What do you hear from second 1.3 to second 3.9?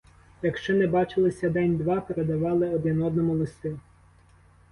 день-два, передавали один одному листи.